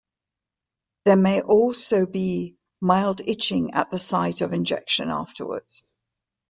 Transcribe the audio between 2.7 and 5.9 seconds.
mild itching at the site of injection afterwards.